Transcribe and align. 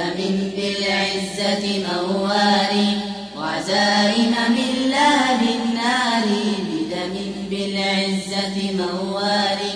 بدم 0.00 0.50
بالعزة 0.56 1.64
مواري 1.88 3.00
وعزائم 3.36 4.34
من 4.48 4.90
لهب 4.90 5.42
النار 5.42 6.26
بدم 6.70 7.14
بالعزة 7.50 8.56
مواري 8.80 9.72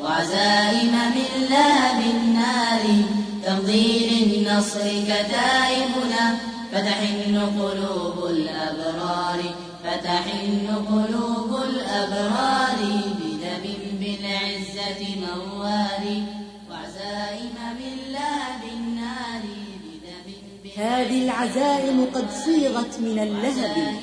وعزائم 0.00 0.94
من 1.16 1.46
لهب 1.50 2.00
النار 2.14 2.82
تمضي 3.46 3.90
للنصر 4.10 4.80
كتائبنا. 4.80 6.38
فتحن 6.72 7.34
قلوب 7.58 8.30
الأبرار. 8.30 9.40
فتحن 9.84 10.66
قلوب 10.88 11.62
الأبرار. 11.62 12.78
بدم 13.20 13.64
بالعزة 14.00 15.00
مواري 15.26 16.22
وعزائم 16.70 17.56
من 17.78 17.94
بدم 18.12 18.33
هذه 20.76 21.24
العزائم 21.24 22.06
قد 22.14 22.30
صيغت 22.44 23.00
من 23.00 23.18
اللهب 23.18 23.94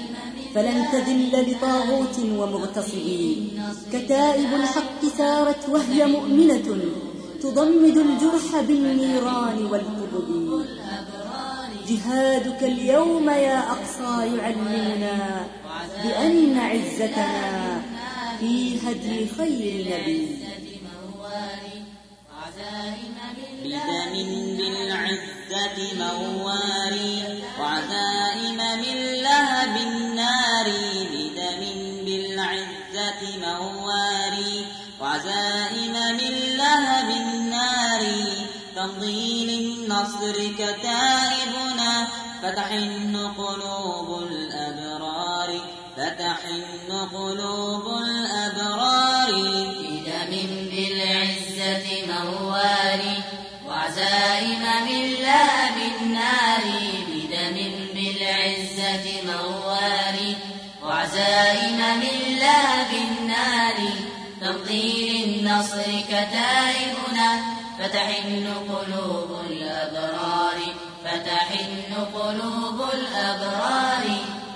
فلن 0.55 0.85
تذل 0.91 1.51
لطاغوت 1.51 2.19
ومغتصبين 2.19 3.49
كتائب 3.93 4.53
الحق 4.53 5.05
سارت 5.17 5.69
وهي 5.69 6.05
مؤمنة 6.05 6.79
تضمد 7.41 7.97
الجرح 7.97 8.61
بالنيران 8.67 9.65
والقبب 9.65 10.65
جهادك 11.89 12.63
اليوم 12.63 13.29
يا 13.29 13.59
أقصى 13.59 14.37
يعلمنا 14.37 15.47
بأن 16.03 16.57
عزتنا 16.57 17.81
في 18.39 18.77
هدي 18.77 19.27
خير 19.37 19.85
نبي 19.93 20.27
بالعزة 25.61 25.95
مواري 25.97 27.43
وعزائم 27.59 28.57
من 28.57 28.97
لهب 29.23 29.77
النار 29.77 30.71
بدم 31.13 31.61
بالعزة 32.05 33.21
مواري 33.37 34.65
وعزائم 35.01 35.93
من 35.93 36.57
لهب 36.57 37.09
النار 37.09 38.01
تمضي 38.75 39.45
للنصر 39.45 40.33
كتائبنا. 40.33 42.07
فتحن 42.41 43.17
قلوب 43.37 44.23
الأبرار. 44.23 45.59
فتحن 45.97 46.91
قلوب 47.13 47.85
الأبرار 47.87 49.31
مواري 59.51 60.35
وعزائم 60.83 61.99
من 61.99 62.37
لهب 62.39 62.93
النار. 62.93 63.89
تمضي 64.41 65.25
للنصر 65.25 66.01
كتائبنا. 66.07 67.41
فتحن 67.79 68.53
قلوب 68.69 69.41
الأبرار. 69.49 70.59
فتحن 71.05 71.93
قلوب 71.93 72.89
الأبرار. 72.93 74.05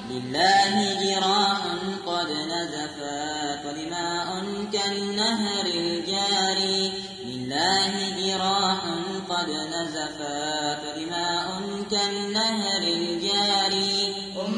لله 0.10 0.94
جراح 1.02 1.62
قد 2.06 2.30
نزفت 2.30 3.66
ولماء 3.66 4.28
كالنهر 4.74 5.66
الجاري. 5.66 6.94
لله 7.26 7.92
جراح 8.20 8.80
قد 9.30 9.50
نزفت 9.50 10.82
ولماء 10.86 11.48
كالنهر 11.92 12.82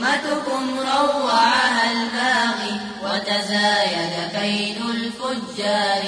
أمتكم 0.08 0.80
روعها 0.80 1.92
الباغي 1.92 2.80
وتزايد 3.04 4.14
كيد 4.36 4.78
الفجار. 4.90 6.04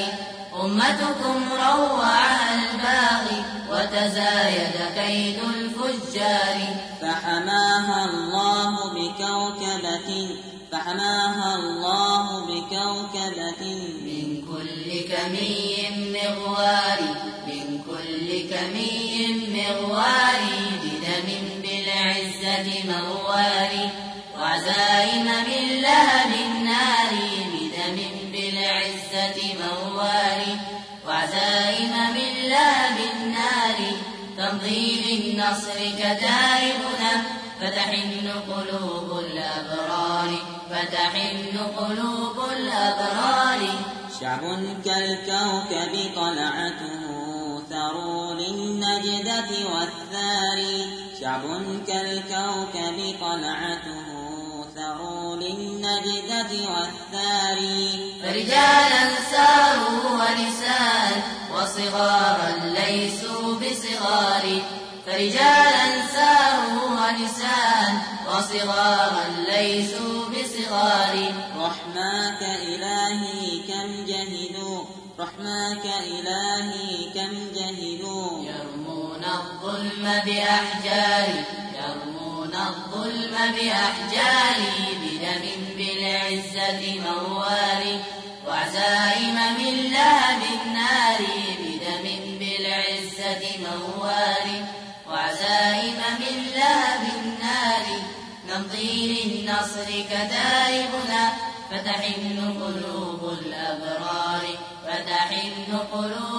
أمتكم 0.64 1.44
روعها 1.52 2.56
الباغي 2.56 3.44
وتزايد 3.70 4.76
كيد 4.96 5.40
الفجار. 5.56 6.58
فحماها 7.02 8.06
الله 8.06 8.74
بكوكبة 8.94 10.10
فحماها 10.72 11.56
الله 11.56 12.26
بكوكبة. 12.46 13.62
من 14.06 14.42
كل 14.52 14.88
كمي 15.12 15.88
مغوار 16.14 17.00
من 17.48 17.82
كل 17.88 18.28
كمي 18.52 19.28
مغوار. 19.56 20.79
بالعزة 22.60 22.84
موار 22.86 23.90
وعزائم 24.40 25.26
من 25.26 25.82
لهب 25.82 26.32
النار 26.46 27.12
بدم 27.54 27.98
بالعزة 28.32 29.38
موار 29.60 30.42
وعزائم 31.08 31.94
من 32.16 32.50
لهب 32.50 32.98
النار 33.14 33.78
تمضي 34.38 35.02
للنصر 35.06 35.80
كتائبنا 36.00 37.24
فتحن 37.62 38.28
قلوب 38.48 39.20
الأبرار 39.20 40.32
فتحن 40.70 41.58
قلوب 41.78 42.50
الأبرار. 42.52 43.60
شعب 44.22 44.42
كالكوكب 44.86 46.16
طلعته 46.16 47.02
ثروا 47.70 48.34
للنجدة 48.34 49.50
والثار. 49.74 50.99
شعب 51.22 51.42
كالكوكب 51.88 53.16
طلعته 53.22 54.06
ثروا 54.76 55.36
للنجدة 55.36 56.52
والثار 56.74 57.60
فرجالا 58.24 59.04
ساروا 59.32 60.12
ونساء 60.12 61.24
وصغارا 61.54 62.52
ليسوا 62.64 63.54
بصغار 63.54 64.62
فرجالا 65.06 66.08
ساروا 66.14 66.88
ونساء 66.88 67.94
وصغارا 68.28 69.26
ليسوا 69.48 70.26
بصغار 70.30 71.34
رحماك 71.58 72.42
إلهي 72.42 73.60
كم 73.68 74.06
جهدوا؟ 74.06 74.84
رحماك 75.20 75.86
إلهي 75.86 77.06
كم 77.14 77.34
جهدوا 77.56 77.59
الظلم 80.00 80.22
بأحجار 80.26 81.28
يرمون 81.76 82.56
الظلم 82.56 83.36
بأحجار 83.36 84.60
بدم 85.02 85.46
بالعزة 85.78 87.02
موار 87.02 87.84
وعزائم 88.48 89.36
من 89.36 89.92
لهب 89.92 90.42
النار 90.56 91.20
بدم 91.60 92.06
بالعزة 92.40 93.44
موار 93.60 94.66
وعزائم 95.10 96.00
من 96.20 96.36
لهب 96.56 97.02
النار. 97.20 97.86
نمضي 98.50 99.24
للنصر 99.24 99.86
كتائبنا 99.86 101.34
فتحن 101.72 102.54
قلوب 102.62 103.38
الأبرار 103.40 104.44
فتحن 104.86 105.78
قلوب 105.94 106.39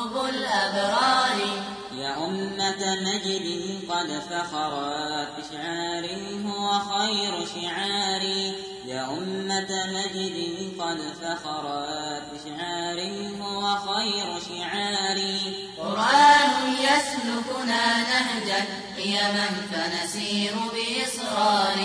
مجد 2.95 3.47
قد 3.91 4.23
فخرت 4.31 5.28
بشعار 5.39 6.06
هو 6.47 6.78
خير 6.78 7.47
شعاري 7.55 8.55
يا 8.87 9.03
أمة 9.05 9.71
مجد 9.95 10.37
قد 10.81 11.00
فخرت 11.23 12.23
بشعار 12.33 13.00
هو 13.43 13.77
خير 13.77 14.29
شعاري 14.49 15.71
قرآن 15.79 16.50
يسلكنا 16.73 17.99
نهجا 17.99 18.65
قيما 18.97 19.47
فنسير 19.73 20.55
بإصرار. 20.75 21.79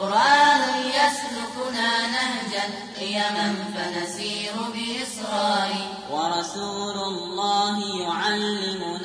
قرآن 0.00 0.62
يسلكنا 0.86 2.06
نهجا 2.06 2.64
قيما 3.00 3.54
فنسير 3.74 4.52
بإصرار. 4.74 5.72
ورسول 6.10 6.96
الله 7.12 7.76
يعلمنا 8.00 8.99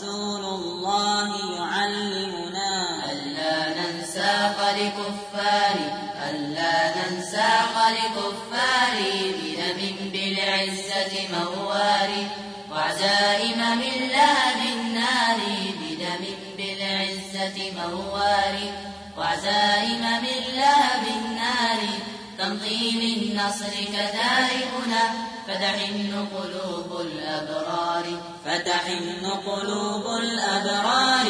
ورسول 0.00 0.44
الله 0.44 1.28
يعلمنا. 1.56 2.72
ألا 3.12 3.56
ننسى 3.80 4.52
لكفار 4.78 5.76
ألا 6.28 6.76
ننسى 6.96 7.52
لكفار 7.96 8.96
بدم 9.40 10.10
بالعزة 10.12 11.14
موار. 11.32 12.10
وعزائم 12.72 13.60
من 13.78 13.96
لهب 14.08 14.60
النار 14.72 15.40
بدم 15.80 16.24
بالعزة 16.56 17.58
موار. 17.76 18.56
وعزائم 19.18 20.02
من 20.24 20.40
لهب 20.56 21.04
النار 21.16 21.80
تمضي 22.38 22.90
للنصر 23.00 23.74
كتائبنا 23.92 25.29
فتحن 25.50 26.26
قلوب 26.36 27.00
الأبرار 27.00 28.04
فتحن 28.44 29.26
قلوب 29.26 30.06
الأبرار. 30.22 31.26